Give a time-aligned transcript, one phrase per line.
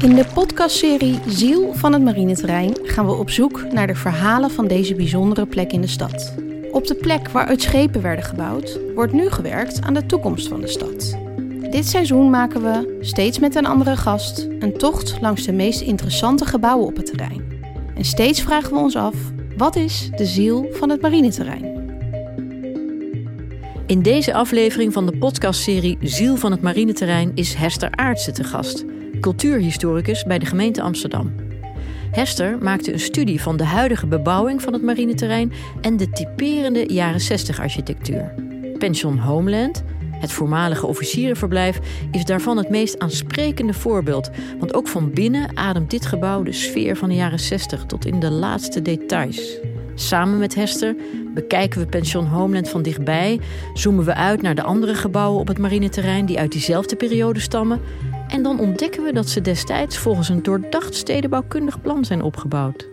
[0.00, 4.66] In de podcastserie Ziel van het marineterrein gaan we op zoek naar de verhalen van
[4.66, 6.34] deze bijzondere plek in de stad.
[6.72, 10.68] Op de plek waaruit schepen werden gebouwd, wordt nu gewerkt aan de toekomst van de
[10.68, 11.18] stad.
[11.70, 16.44] Dit seizoen maken we, steeds met een andere gast, een tocht langs de meest interessante
[16.44, 17.62] gebouwen op het terrein.
[17.94, 19.14] En steeds vragen we ons af:
[19.56, 21.76] wat is de ziel van het marineterrein?
[23.86, 28.84] In deze aflevering van de podcastserie Ziel van het marineterrein is Hester Aartsen te gast,
[29.20, 31.32] cultuurhistoricus bij de gemeente Amsterdam.
[32.10, 37.20] Hester maakte een studie van de huidige bebouwing van het marineterrein en de typerende jaren
[37.20, 38.34] 60 architectuur.
[38.78, 41.78] Pension Homeland, het voormalige officierenverblijf,
[42.10, 44.30] is daarvan het meest aansprekende voorbeeld.
[44.58, 48.20] Want ook van binnen ademt dit gebouw de sfeer van de jaren 60 tot in
[48.20, 49.58] de laatste details.
[49.94, 50.96] Samen met Hester
[51.34, 53.40] bekijken we Pension Homeland van dichtbij,
[53.74, 57.80] zoomen we uit naar de andere gebouwen op het marineterrein die uit diezelfde periode stammen.
[58.28, 62.88] En dan ontdekken we dat ze destijds volgens een doordacht stedenbouwkundig plan zijn opgebouwd.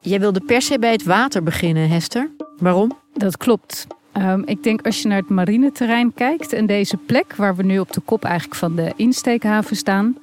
[0.00, 2.30] Jij wilde per se bij het water beginnen, Hester.
[2.58, 2.92] Waarom?
[3.14, 3.86] Dat klopt.
[4.18, 7.78] Um, ik denk als je naar het marineterrein kijkt en deze plek waar we nu
[7.78, 10.16] op de kop eigenlijk van de insteekhaven staan,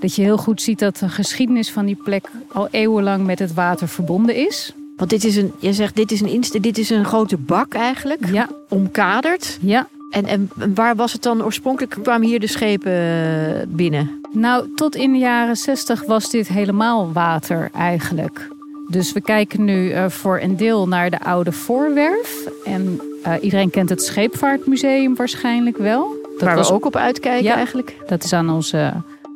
[0.00, 3.54] dat je heel goed ziet dat de geschiedenis van die plek al eeuwenlang met het
[3.54, 4.72] water verbonden is.
[4.96, 7.74] Want dit is een, je zegt dit is een, inste, dit is een grote bak
[7.74, 8.48] eigenlijk, ja.
[8.68, 9.58] omkaderd.
[9.60, 9.88] Ja.
[10.10, 11.96] En, en waar was het dan oorspronkelijk?
[12.02, 14.20] Kwamen hier de schepen eh, binnen?
[14.32, 18.48] Nou, tot in de jaren 60 was dit helemaal water eigenlijk.
[18.88, 22.48] Dus we kijken nu uh, voor een deel naar de oude voorwerf.
[22.64, 26.16] En uh, iedereen kent het Scheepvaartmuseum waarschijnlijk wel.
[26.22, 26.68] Dat Waar was...
[26.68, 27.96] we ook op uitkijken ja, eigenlijk.
[28.06, 28.92] Dat is aan onze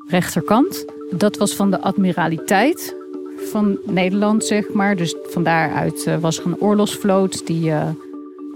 [0.06, 0.84] rechterkant.
[1.10, 2.96] Dat was van de admiraliteit
[3.50, 4.96] van Nederland, zeg maar.
[4.96, 7.72] Dus van daaruit uh, was er een oorlogsvloot die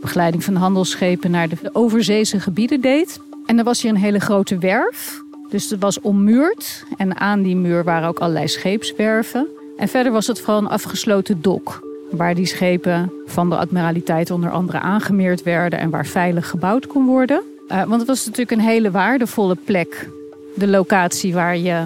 [0.00, 3.20] begeleiding van handelsschepen naar de overzeese gebieden deed.
[3.46, 5.22] En er was hier een hele grote werf.
[5.48, 6.84] Dus het was ommuurd.
[6.96, 9.46] En aan die muur waren ook allerlei scheepswerven.
[9.76, 11.84] En verder was het vooral een afgesloten dok.
[12.10, 17.06] Waar die schepen van de admiraliteit onder andere aangemeerd werden en waar veilig gebouwd kon
[17.06, 17.42] worden.
[17.68, 20.08] Uh, want het was natuurlijk een hele waardevolle plek.
[20.54, 21.84] De locatie waar je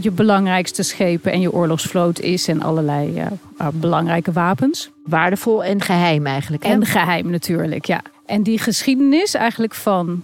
[0.00, 4.90] je belangrijkste schepen en je oorlogsvloot is en allerlei uh, belangrijke wapens.
[5.04, 6.64] Waardevol en geheim eigenlijk.
[6.64, 6.70] Hè?
[6.70, 8.02] En geheim natuurlijk, ja.
[8.26, 10.22] En die geschiedenis eigenlijk van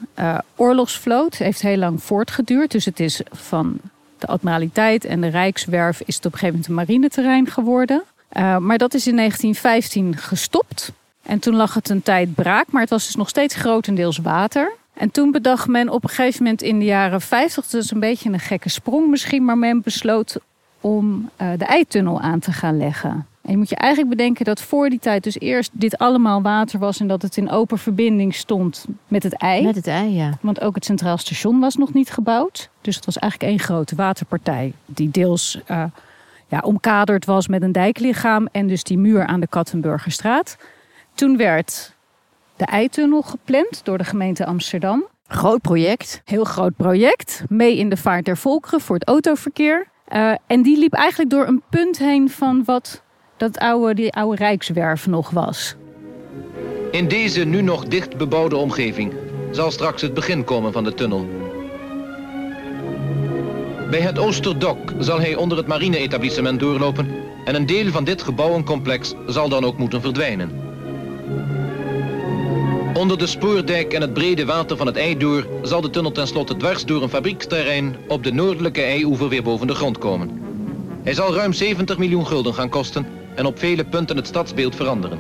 [0.56, 2.71] oorlogsvloot heeft heel lang voortgeduurd.
[2.71, 3.81] Dus het is van
[4.19, 8.03] de admiraliteit en de Rijkswerf is het op een gegeven moment een marineterrein geworden.
[8.32, 10.93] Uh, maar dat is in 1915 gestopt.
[11.22, 14.72] En toen lag het een tijd braak, maar het was dus nog steeds grotendeels water.
[15.00, 18.00] En toen bedacht men op een gegeven moment in de jaren 50, dat is een
[18.00, 20.37] beetje een gekke sprong misschien, maar men besloot
[20.81, 23.11] om uh, de eitunnel aan te gaan leggen.
[23.43, 26.78] En je moet je eigenlijk bedenken dat voor die tijd dus eerst dit allemaal water
[26.78, 29.65] was en dat het in open verbinding stond met het ei.
[29.65, 30.38] Met het ei, ja.
[30.41, 32.71] Want ook het Centraal Station was nog niet gebouwd.
[32.81, 35.84] Dus het was eigenlijk één grote waterpartij die deels uh,
[36.49, 40.56] ja, omkaderd was met een dijklichaam en dus die muur aan de Kattenburgerstraat.
[41.15, 41.94] Toen werd
[42.60, 45.06] de eitunnel gepland door de gemeente Amsterdam.
[45.26, 46.21] Groot project.
[46.25, 47.43] Heel groot project.
[47.48, 49.87] Mee in de vaart der volkeren voor het autoverkeer.
[50.12, 53.03] Uh, en die liep eigenlijk door een punt heen van wat
[53.37, 55.76] dat oude, die oude Rijkswerf nog was.
[56.91, 59.12] In deze nu nog dicht bebouwde omgeving
[59.50, 61.28] zal straks het begin komen van de tunnel.
[63.91, 67.09] Bij het Oosterdok zal hij onder het marine-etablissement doorlopen
[67.44, 70.69] en een deel van dit gebouwencomplex zal dan ook moeten verdwijnen.
[73.00, 76.56] Onder de spoordijk en het brede water van het ei door zal de tunnel tenslotte
[76.56, 80.43] dwars door een fabrieksterrein op de noordelijke eioever weer boven de grond komen.
[81.03, 85.19] Hij zal ruim 70 miljoen gulden gaan kosten en op vele punten het stadsbeeld veranderen.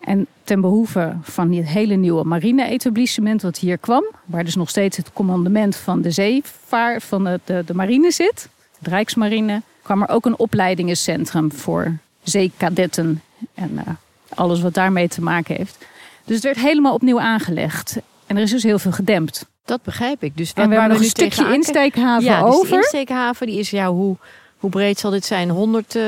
[0.00, 4.96] En ten behoeve van het hele nieuwe marine-etablissement wat hier kwam, waar dus nog steeds
[4.96, 10.26] het commandement van de zeevaart van de, de, marine zit, de Rijksmarine, kwam er ook
[10.26, 13.22] een opleidingencentrum voor zeekadetten
[13.54, 13.94] en uh,
[14.34, 15.78] alles wat daarmee te maken heeft.
[16.24, 17.96] Dus het werd helemaal opnieuw aangelegd.
[18.26, 19.46] En er is dus heel veel gedempt.
[19.64, 20.36] Dat begrijp ik.
[20.36, 22.60] Dus en we hebben nog een stukje insteekhaven ja, over.
[22.60, 24.16] Dus de insteekhaven die is ja, hoe,
[24.56, 25.50] hoe breed zal dit zijn?
[25.50, 26.02] 100 uh,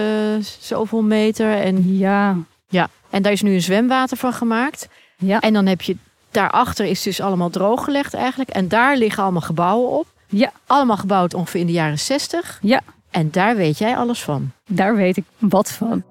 [0.61, 1.53] zoveel meter.
[1.53, 2.37] En, ja.
[2.69, 2.89] ja.
[3.11, 4.89] En daar is nu een zwemwater van gemaakt.
[5.17, 5.41] Ja.
[5.41, 5.97] En dan heb je
[6.31, 8.51] daarachter is dus allemaal drooggelegd eigenlijk.
[8.51, 10.07] En daar liggen allemaal gebouwen op.
[10.27, 10.53] Ja.
[10.67, 12.59] Allemaal gebouwd ongeveer in de jaren 60.
[12.63, 12.81] Ja.
[13.11, 14.51] En daar weet jij alles van.
[14.67, 16.03] Daar weet ik wat van.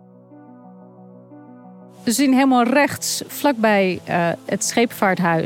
[2.05, 4.73] We zien helemaal rechts, vlakbij uh, het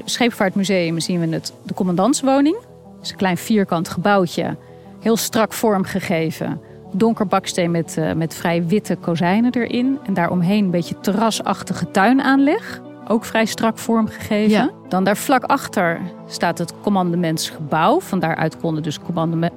[0.06, 2.56] scheepvaartmuseum, zien we het, de commandantswoning.
[2.56, 4.56] Het is een klein vierkant gebouwtje,
[5.00, 6.62] heel strak vormgegeven.
[6.94, 10.00] Donker baksteen met, uh, met vrij witte kozijnen erin.
[10.06, 12.82] En daaromheen een beetje terrasachtige tuinaanleg.
[13.10, 14.50] Ook vrij strak vormgegeven.
[14.50, 14.70] Ja.
[14.88, 18.00] Dan daar vlak achter staat het commandementsgebouw.
[18.00, 19.00] Van daaruit konden dus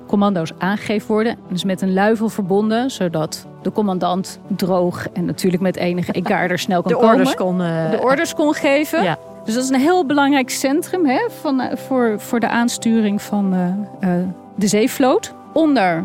[0.07, 1.37] commando's aangegeven worden.
[1.49, 6.59] Dus met een luifel verbonden, zodat de commandant droog en natuurlijk met enige egaar er
[6.59, 7.11] snel kan De komen.
[7.13, 7.61] orders kon...
[7.63, 9.03] eh, de orders kon geven.
[9.03, 9.19] Ja.
[9.45, 13.55] Dus dat is een heel belangrijk centrum hè, van, eh, voor, voor de aansturing van
[14.01, 14.11] eh,
[14.55, 15.35] de zeevloot.
[15.53, 16.05] Onder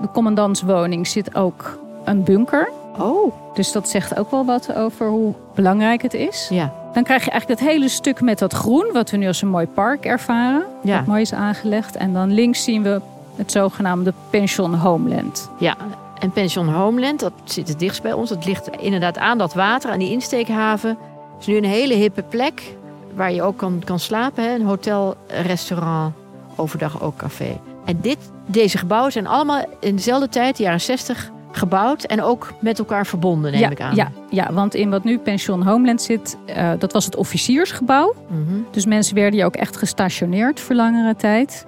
[0.00, 2.68] de commandantswoning zit ook een bunker.
[2.98, 6.48] Oh, Dus dat zegt ook wel wat over hoe belangrijk het is.
[6.50, 6.72] ja.
[6.92, 9.48] Dan krijg je eigenlijk dat hele stuk met dat groen, wat we nu als een
[9.48, 10.64] mooi park ervaren.
[10.82, 10.96] Ja.
[10.96, 11.96] Dat mooi is aangelegd.
[11.96, 13.00] En dan links zien we
[13.36, 15.50] het zogenaamde Pension Homeland.
[15.58, 15.76] Ja,
[16.18, 18.28] en Pension Homeland, dat zit het dichtst bij ons.
[18.28, 20.88] Dat ligt inderdaad aan dat water, aan die insteekhaven.
[20.90, 22.62] Het is nu een hele hippe plek
[23.14, 24.44] waar je ook kan, kan slapen.
[24.44, 24.54] Hè?
[24.54, 26.14] Een hotel, restaurant,
[26.56, 27.60] overdag ook café.
[27.84, 32.04] En dit, deze gebouwen zijn allemaal in dezelfde tijd, de jaren 60, gebouwd.
[32.04, 33.94] En ook met elkaar verbonden, neem ja, ik aan.
[33.94, 38.14] Ja, ja, want in wat nu Pension Homeland zit, eh, dat was het officiersgebouw.
[38.28, 38.40] Mhm.
[38.70, 41.66] Dus mensen werden hier ook echt gestationeerd voor langere tijd.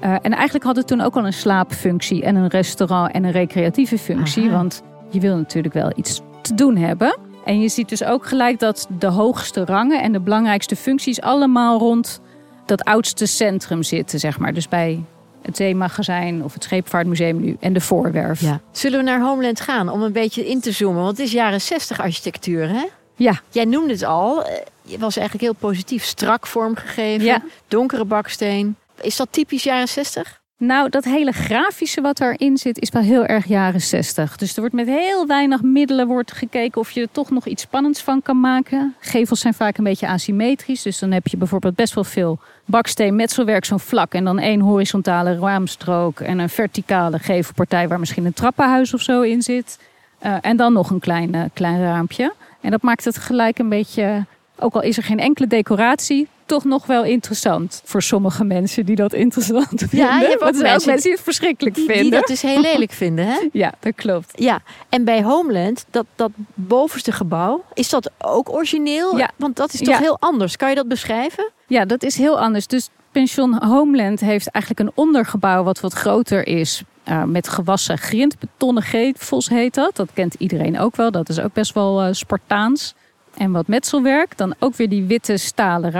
[0.00, 3.32] Eh, en eigenlijk had het toen ook al een slaapfunctie en een restaurant en een
[3.32, 4.44] recreatieve functie.
[4.44, 4.52] Aha.
[4.52, 7.18] Want je wil natuurlijk wel iets te doen hebben.
[7.44, 11.78] En je ziet dus ook gelijk dat de hoogste rangen en de belangrijkste functies allemaal
[11.78, 12.20] rond
[12.66, 14.54] dat oudste centrum zitten, zeg maar.
[14.54, 15.04] Dus bij
[15.42, 18.40] het zeemagazijn of het scheepvaartmuseum nu en de voorwerf.
[18.40, 18.60] Ja.
[18.72, 21.02] Zullen we naar Homeland gaan om een beetje in te zoomen?
[21.02, 22.84] Want het is jaren 60 architectuur, hè?
[23.16, 23.40] Ja.
[23.50, 24.44] Jij noemde het al.
[24.44, 26.04] eh, Je was eigenlijk heel positief.
[26.04, 27.24] Strak vormgegeven.
[27.26, 27.42] Ja.
[27.68, 28.76] Donkere baksteen.
[29.00, 30.37] Is dat typisch jaren 60?
[30.60, 34.36] Nou, dat hele grafische wat erin zit is wel heel erg jaren 60.
[34.36, 37.62] Dus er wordt met heel weinig middelen wordt gekeken of je er toch nog iets
[37.62, 38.94] spannends van kan maken.
[39.00, 40.82] Gevels zijn vaak een beetje asymmetrisch.
[40.82, 44.12] Dus dan heb je bijvoorbeeld best wel veel baksteen, metselwerk zo'n vlak.
[44.12, 49.20] En dan één horizontale raamstrook en een verticale gevelpartij waar misschien een trappenhuis of zo
[49.22, 49.78] in zit.
[50.18, 52.32] Eh, en dan nog een klein, eh, klein raampje.
[52.60, 54.24] En dat maakt het gelijk een beetje,
[54.58, 58.96] ook al is er geen enkele decoratie, toch nog wel interessant voor sommige mensen die
[58.96, 60.18] dat interessant vinden.
[60.20, 62.02] je hebt ook mensen die het verschrikkelijk Die, vinden.
[62.02, 63.48] die dat dus heel lelijk vinden, hè?
[63.52, 64.30] Ja, dat klopt.
[64.34, 69.16] Ja, en bij Homeland, dat, dat bovenste gebouw, is dat ook origineel?
[69.16, 69.30] Ja.
[69.36, 69.98] Want dat is toch Ja.
[69.98, 70.56] heel anders.
[70.56, 71.50] Kan je dat beschrijven?
[71.66, 72.66] Ja, dat is heel anders.
[72.66, 76.82] Dus Pension Homeland heeft eigenlijk een ondergebouw wat wat groter is.
[77.04, 79.96] eh, met gewassen grindbetonnen gevels heet dat.
[79.96, 81.10] Dat kent iedereen ook wel.
[81.10, 82.94] Dat is ook best wel eh, Spartaans.
[83.36, 84.36] En wat metselwerk.
[84.36, 85.90] Dan ook weer die witte stalen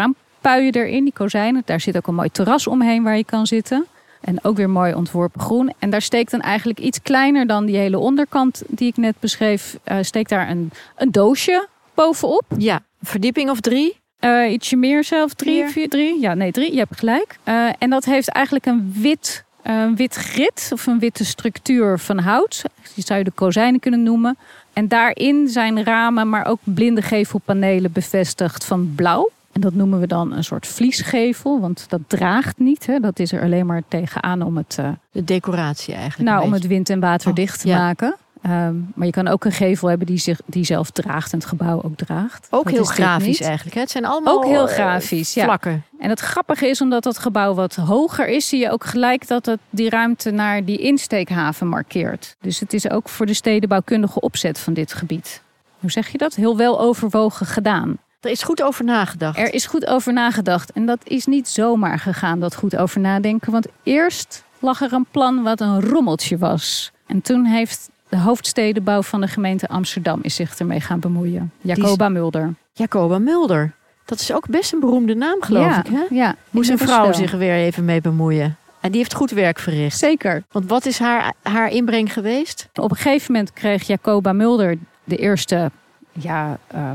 [0.49, 1.63] raampuien erin, die kozijnen.
[1.65, 3.87] Daar zit ook een mooi terras omheen waar je kan zitten.
[4.21, 5.73] En ook weer mooi ontworpen groen.
[5.79, 9.79] En daar steekt dan eigenlijk iets kleiner dan die hele onderkant die ik net beschreef.
[9.85, 12.45] eh, steekt daar een, een doosje bovenop.
[12.57, 13.97] Ja, verdieping of drie?
[14.19, 15.69] Eh, ietsje meer zelf, drie, Vier.
[15.69, 16.21] vier, drie.
[16.21, 16.73] Ja, nee, drie.
[16.73, 17.39] Je hebt gelijk.
[17.45, 19.45] Eh, en dat heeft eigenlijk een wit,
[19.95, 22.63] wit grit of een witte structuur van hout.
[22.95, 24.37] Die zou je de kozijnen kunnen noemen.
[24.73, 29.31] En daarin zijn ramen, maar ook blinde gevelpanelen bevestigd van blauw.
[29.59, 32.87] En dat noemen we dan een soort vliesgevel, want dat draagt niet.
[32.87, 32.99] Hè.
[32.99, 36.31] Dat is er alleen maar tegenaan om het, eh, De decoratie eigenlijk.
[36.31, 37.79] nou, om het wind en water Oh, dicht te ja.
[37.79, 38.17] maken.
[38.43, 41.49] Ehm, maar je kan ook een gevel hebben die, zich, die zelf draagt en het
[41.49, 42.47] gebouw ook draagt.
[42.51, 43.75] Ook Dat heel grafisch eigenlijk.
[43.75, 43.81] Hè?
[43.81, 45.85] Het zijn allemaal Ook heel eh, grafisch, vlakken.
[45.99, 49.47] En het grappige is, omdat dat gebouw wat hoger is, zie je ook gelijk dat
[49.47, 52.37] het die ruimte naar die insteekhaven markeert.
[52.41, 55.43] Dus het is ook voor de stedenbouwkundige opzet van dit gebied.
[55.81, 56.35] Hoe zeg je dat?
[56.35, 57.99] Heel wel overwogen gedaan.
[58.21, 59.39] Er is goed over nagedacht.
[59.39, 60.73] Er is goed over nagedacht.
[60.73, 63.53] En dat is niet zomaar gegaan, dat goed over nadenken.
[63.53, 66.93] Want eerst lag er een plan wat een rommeltje was.
[67.07, 71.53] En toen heeft de hoofdstedenbouw van de gemeente Amsterdam is zich ermee gaan bemoeien.
[71.61, 72.55] Jacoba Mulder.
[72.73, 73.73] Jacoba Mulder.
[74.05, 75.91] Dat is ook best een beroemde naam, geloof ja, ik.
[75.91, 76.05] Hè?
[76.11, 78.57] Ja, Moest een inmiddels vrouw zich er weer even mee bemoeien.
[78.81, 79.99] En die heeft goed werk verricht.
[79.99, 80.43] Zeker.
[80.51, 82.69] Want wat is haar, haar inbreng geweest?
[82.75, 85.71] Op een gegeven moment kreeg Jacoba Mulder de eerste
[86.13, 86.91] ja, eh,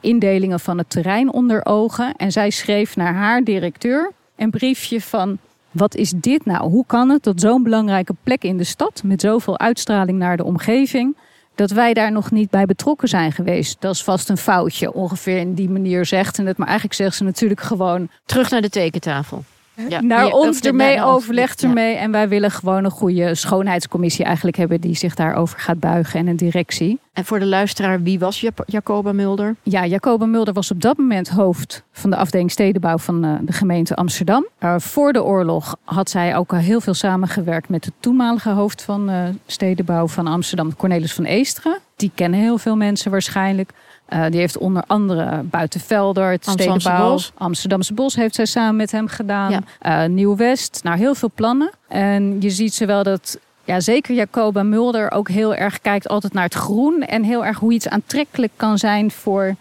[0.00, 2.14] indelingen van het terrein onder ogen.
[2.16, 5.38] En zij schreef naar haar directeur een briefje van...
[5.70, 6.70] Wat is dit nou?
[6.70, 9.02] Hoe kan het dat zo'n belangrijke plek in de stad...
[9.04, 11.16] met zoveel uitstraling naar de omgeving...
[11.54, 13.76] dat wij daar nog niet bij betrokken zijn geweest?
[13.80, 16.56] Dat is vast een foutje, ongeveer in die manier zegt ze het.
[16.56, 18.08] Maar eigenlijk zegt ze natuurlijk gewoon...
[18.24, 19.44] Terug naar de tekentafel.
[19.88, 20.00] Ja.
[20.00, 21.94] naar ons ermee, overlegt ermee.
[21.94, 24.80] En wij willen gewoon een goede schoonheidscommissie eigenlijk hebben...
[24.80, 26.98] die zich daarover gaat buigen en een directie.
[27.12, 29.56] En voor de luisteraar, wie was Jacoba Mulder?
[29.62, 33.52] Ja, Jacoba Mulder was op dat moment hoofd van de afdeling stedenbouw van eh, de
[33.52, 34.46] gemeente Amsterdam.
[34.58, 38.82] Eh, voor de oorlog had zij ook al heel veel samengewerkt met de toenmalige hoofd
[38.82, 41.78] van eh, stedenbouw van Amsterdam, Cornelis van Eesteren.
[41.96, 43.70] Die kennen heel veel mensen waarschijnlijk.
[44.06, 47.32] Eh, die heeft onder andere Buitenvelder, het Amsterdamse stedenbouw, Bos.
[47.34, 49.50] Amsterdamse Bos heeft zij samen met hem gedaan.
[49.50, 49.60] Ja.
[49.78, 51.70] Eh, Nieuw-West, nou heel veel plannen.
[51.88, 56.44] En je ziet zowel dat ja, zeker Jacoba Mulder ook heel erg kijkt altijd naar
[56.44, 57.02] het groen.
[57.02, 59.54] En heel erg hoe iets aantrekkelijk kan zijn voor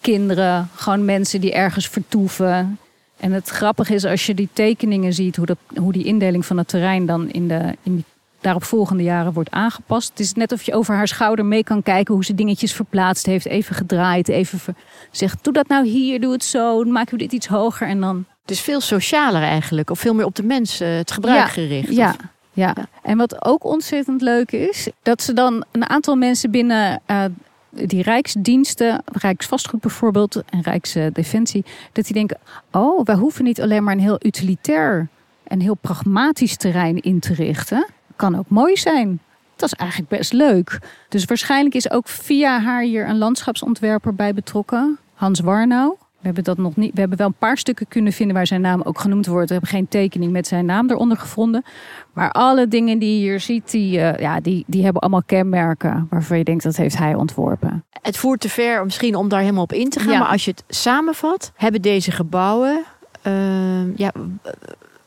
[0.00, 2.78] kinderen, gewoon mensen die ergens vertoeven.
[3.16, 6.58] En het grappige is als je die tekeningen ziet, hoe, dat, hoe die indeling van
[6.58, 8.04] het terrein dan in, de, in die
[8.40, 10.08] daaropvolgende jaren wordt aangepast.
[10.08, 13.26] Het is net of je over haar schouder mee kan kijken hoe ze dingetjes verplaatst
[13.26, 14.74] heeft, even gedraaid, even ver...
[15.10, 18.00] zegt: Doe dat nou hier, doe het zo, dan maken we dit iets hoger en
[18.00, 18.24] dan.
[18.42, 21.94] Het is veel socialer eigenlijk, of veel meer op de mens, eh, het gebruik gericht.
[21.94, 22.16] Ja,
[22.52, 22.74] ja.
[23.02, 27.24] En wat ook ontzettend leuk is, dat ze dan een aantal mensen binnen uh,
[27.70, 32.38] die Rijksdiensten, Rijksvastgoed bijvoorbeeld en Rijksdefensie, dat die denken:
[32.70, 35.08] oh, wij hoeven niet alleen maar een heel utilitair
[35.44, 37.86] en heel pragmatisch terrein in te richten.
[38.20, 39.20] Kan ook mooi zijn.
[39.56, 40.78] Dat is eigenlijk best leuk.
[41.08, 45.96] Dus waarschijnlijk is ook via haar hier een landschapsontwerper bij betrokken, Hans Warnau.
[45.98, 46.94] We hebben dat nog niet.
[46.94, 49.46] We hebben wel een paar stukken kunnen vinden waar zijn naam ook genoemd wordt.
[49.46, 51.64] We hebben geen tekening met zijn naam eronder gevonden.
[52.12, 56.06] Maar alle dingen die je hier ziet, die, uh, ja, die, die hebben allemaal kenmerken
[56.10, 57.84] waarvan je denkt dat heeft hij ontworpen.
[58.02, 60.12] Het voert te ver misschien om daar helemaal op in te gaan.
[60.12, 60.18] Ja.
[60.18, 62.84] Maar als je het samenvat, hebben deze gebouwen.
[63.26, 64.12] Uh, ja,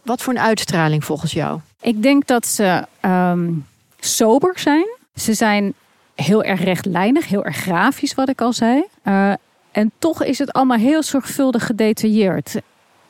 [0.04, 1.60] wat voor een uitstraling volgens jou?
[1.84, 3.66] Ik denk dat ze um,
[4.00, 4.86] sober zijn.
[5.16, 5.74] Ze zijn
[6.16, 8.84] heel erg rechtlijnig, heel erg grafisch, wat ik al zei.
[9.04, 9.34] Uh,
[9.72, 12.62] en toch is het allemaal heel zorgvuldig gedetailleerd.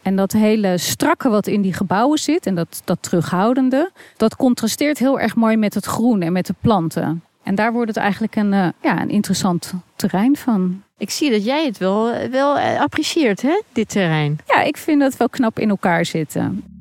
[0.02, 4.98] En dat hele strakke wat in die gebouwen zit en dat, dat terughoudende, dat contrasteert
[4.98, 7.24] heel erg mooi met het groen en met de planten.
[7.44, 10.84] En daar wordt het eigenlijk een, uh, ja, een interessant terrein van.
[10.98, 14.40] Ik zie dat jij het wel, wel apprecieert, hè, dit terrein.
[14.48, 16.73] Ja, ik vind dat wel knap in elkaar zitten.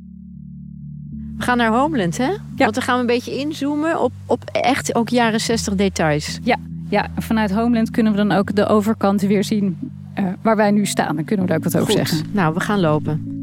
[1.37, 2.31] We gaan naar Homeland, hè?
[2.31, 2.39] Ja.
[2.57, 6.39] Want dan gaan we een beetje inzoomen op, op echt ook jaren 60 details.
[6.43, 6.57] Ja,
[6.89, 9.79] ja, vanuit Homeland kunnen we dan ook de overkant weer zien
[10.19, 11.17] uh, waar wij nu staan.
[11.17, 12.27] Dan kunnen we daar ook wat over zeggen.
[12.33, 13.41] Nou, we gaan lopen.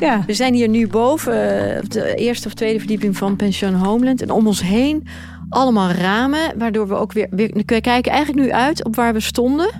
[0.00, 0.22] Ja.
[0.26, 4.22] We zijn hier nu boven uh, op de eerste of tweede verdieping van Pension Homeland.
[4.22, 5.06] En om ons heen
[5.48, 9.20] allemaal ramen, waardoor we ook weer, weer we kijken eigenlijk nu uit op waar we
[9.20, 9.70] stonden.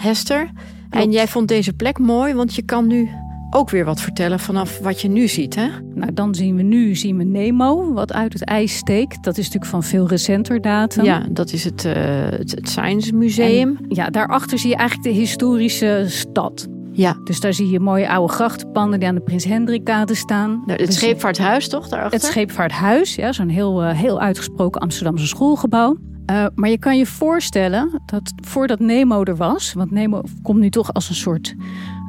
[0.00, 0.44] Hester.
[0.90, 1.04] Klopt.
[1.04, 3.08] En jij vond deze plek mooi, want je kan nu
[3.50, 5.68] ook weer wat vertellen vanaf wat je nu ziet, hè?
[5.94, 9.24] Nou, dan zien we nu zien we Nemo, wat uit het ijs steekt.
[9.24, 11.04] Dat is natuurlijk van veel recenter datum.
[11.04, 11.92] Ja, dat is het, uh,
[12.30, 13.76] het, het Science Museum.
[13.76, 16.66] En, ja, daarachter zie je eigenlijk de historische stad.
[16.92, 17.16] Ja.
[17.24, 20.50] Dus daar zie je mooie oude grachtenpanden die aan de Prins Hendrikkade staan.
[20.50, 21.88] Nou, het dus scheepvaarthuis, toch?
[21.88, 22.20] Daarachter?
[22.20, 25.96] Het scheepvaarthuis, ja, zo'n heel, uh, heel uitgesproken Amsterdamse schoolgebouw.
[26.30, 30.70] Uh, maar je kan je voorstellen dat voordat Nemo er was, want Nemo komt nu
[30.70, 31.54] toch als een soort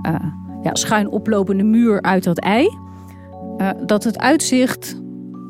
[0.07, 0.15] uh,
[0.61, 2.67] ja, schuin oplopende muur uit dat ei.
[3.57, 5.01] Uh, dat het uitzicht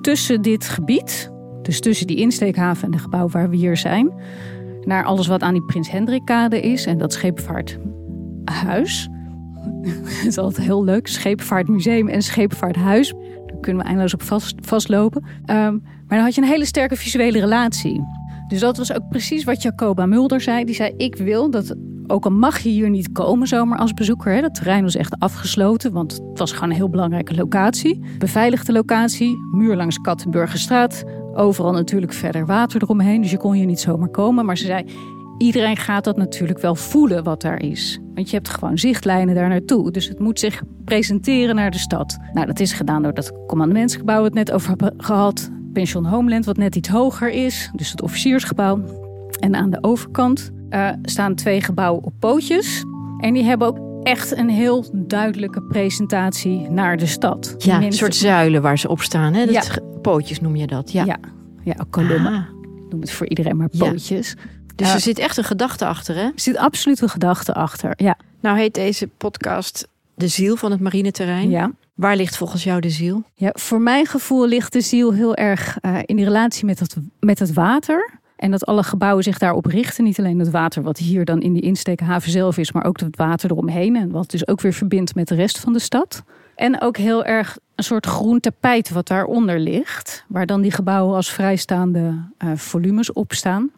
[0.01, 4.13] tussen dit gebied, dus tussen die insteekhaven en de gebouw waar we hier zijn,
[4.81, 9.09] naar alles wat aan die Prins Hendrikkade is en dat scheepvaarthuis.
[9.83, 11.07] dat is altijd heel leuk.
[11.07, 13.13] Scheepvaartmuseum en scheepvaarthuis.
[13.45, 15.23] Daar kunnen we eindeloos op vast, vastlopen.
[15.23, 18.01] Um, maar dan had je een hele sterke visuele relatie.
[18.47, 20.65] Dus dat was ook precies wat Jacoba Mulder zei.
[20.65, 21.75] Die zei: Ik wil dat
[22.11, 24.33] ook al mag je hier niet komen zomaar als bezoeker.
[24.33, 24.51] Hè.
[24.51, 28.01] Terrein was echt afgesloten, want het was gewoon een heel belangrijke locatie.
[28.17, 31.03] Beveiligde locatie, muur langs Kattenburgerstraat.
[31.33, 34.45] Overal natuurlijk verder water eromheen, dus je kon hier niet zomaar komen.
[34.45, 34.85] Maar ze zei,
[35.37, 37.99] iedereen gaat dat natuurlijk wel voelen wat daar is.
[38.13, 39.91] Want je hebt gewoon zichtlijnen daar naartoe.
[39.91, 42.17] Dus het moet zich presenteren naar de stad.
[42.33, 45.49] Nou, dat is gedaan door dat commandementsgebouw het net over gehad.
[45.73, 47.71] Pension Homeland, wat net iets hoger is.
[47.75, 48.83] Dus het officiersgebouw.
[49.39, 52.83] En aan de overkant uh, staan twee gebouwen op pootjes.
[53.19, 57.55] En die hebben ook echt een heel duidelijke presentatie naar de stad.
[57.57, 59.33] Ja, een soort zuilen waar ze op staan.
[59.33, 59.45] Hè?
[59.45, 59.81] Dat ja.
[60.01, 60.91] Pootjes noem je dat.
[60.91, 61.17] Ja, ja,
[61.63, 62.33] ja kolommen.
[62.33, 62.43] Ah.
[62.89, 64.29] Noem het voor iedereen maar pootjes.
[64.29, 64.43] Ja.
[64.75, 66.21] Dus uh, er zit echt een gedachte achter, hè?
[66.21, 68.17] Er zit absoluut een gedachte achter, ja.
[68.39, 71.49] Nou heet deze podcast De Ziel van het marineterrein.
[71.49, 71.71] Ja.
[71.93, 73.23] Waar ligt volgens jou de ziel?
[73.33, 76.95] Ja, voor mijn gevoel ligt de ziel heel erg uh, in die relatie met het,
[77.19, 78.19] met het water.
[78.41, 80.03] En dat alle gebouwen zich daarop richten.
[80.03, 83.17] Niet alleen het water wat hier dan in die insteekhaven zelf is, maar ook het
[83.17, 83.95] water eromheen.
[83.95, 86.23] En wat dus ook weer verbindt met de rest van de stad.
[86.55, 90.25] En ook heel erg een soort groen tapijt wat daaronder ligt.
[90.27, 91.99] Waar dan die gebouwen als vrijstaande
[92.43, 93.71] uh, volumes op staan.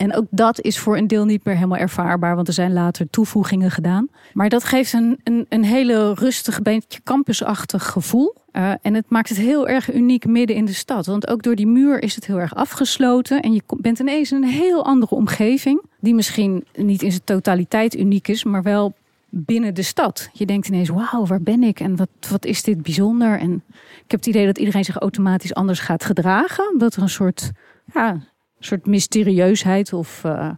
[0.00, 3.10] En ook dat is voor een deel niet meer helemaal ervaarbaar, want er zijn later
[3.10, 4.08] toevoegingen gedaan.
[4.32, 8.34] Maar dat geeft een, een, een hele rustig, beetje campusachtig gevoel.
[8.52, 11.06] Uh, en het maakt het heel erg uniek midden in de stad.
[11.06, 13.42] Want ook door die muur is het heel erg afgesloten.
[13.42, 15.82] En je bent ineens in een heel andere omgeving.
[15.98, 18.94] Die misschien niet in zijn totaliteit uniek is, maar wel
[19.28, 20.30] binnen de stad.
[20.32, 21.80] Je denkt ineens, wauw, waar ben ik?
[21.80, 23.38] En wat, wat is dit bijzonder?
[23.38, 23.62] En
[24.04, 26.70] ik heb het idee dat iedereen zich automatisch anders gaat gedragen.
[26.72, 27.50] Omdat er een soort,
[27.94, 28.20] ja,
[28.60, 30.50] soort mysterieusheid of uh,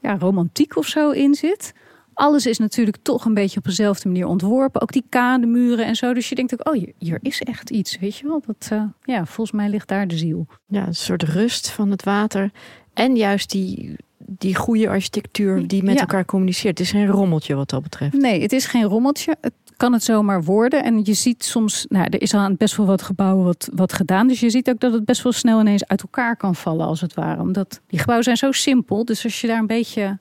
[0.00, 1.72] ja, romantiek of zo in zit.
[2.14, 4.80] Alles is natuurlijk toch een beetje op dezelfde manier ontworpen.
[4.80, 6.14] Ook die kademuren en zo.
[6.14, 8.42] Dus je denkt ook, oh, hier, hier is echt iets, weet je wel.
[8.46, 10.46] Dat, uh, ja, volgens mij ligt daar de ziel.
[10.66, 12.50] Ja, een soort rust van het water.
[12.94, 16.00] En juist die, die goede architectuur die met Ja.
[16.00, 16.78] elkaar communiceert.
[16.78, 18.12] Het is geen rommeltje wat dat betreft.
[18.12, 19.36] Nee, het is geen rommeltje.
[19.40, 20.84] Het kan het zomaar worden.
[20.84, 23.92] En je ziet soms, nou, er is al aan best wel wat gebouwen wat, wat
[23.92, 24.26] gedaan.
[24.28, 27.00] Dus je ziet ook dat het best wel snel ineens uit elkaar kan vallen, als
[27.00, 27.40] het ware.
[27.40, 29.04] Omdat die gebouwen zijn zo simpel.
[29.04, 30.18] Dus als je daar een beetje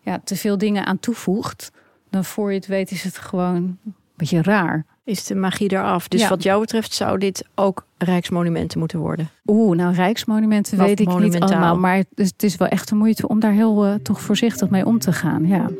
[0.00, 1.70] ja, te veel dingen aan toevoegt,
[2.10, 4.84] dan voor je het weet is het gewoon een beetje raar.
[5.04, 6.08] Is de magie eraf.
[6.08, 6.28] Dus Ja.
[6.28, 9.28] wat jou betreft zou dit ook rijksmonumenten moeten worden.
[9.46, 11.78] Oeh, nou rijksmonumenten Of weet ik niet allemaal.
[11.78, 14.70] Maar het is, het is wel echt de moeite om daar heel eh, toch voorzichtig
[14.70, 15.46] mee om te gaan.
[15.46, 15.70] Ja.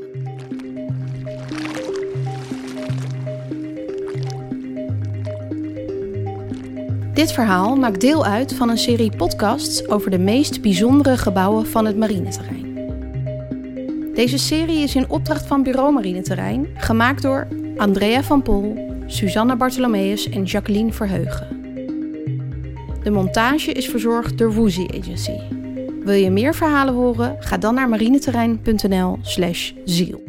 [7.19, 11.85] Dit verhaal maakt deel uit van een serie podcasts over de meest bijzondere gebouwen van
[11.85, 12.67] het marineterrein.
[14.15, 17.47] Deze serie is in opdracht van Bureau Marineterrein, gemaakt door
[17.77, 21.47] Andrea van Pol, Susanna Bartholomeus en Jacqueline Verheugen.
[23.03, 25.39] De montage is verzorgd door Woozy Agency.
[26.05, 27.37] Wil je meer verhalen horen?
[27.41, 30.28] Ga dan naar marineterrein.nl/ziel.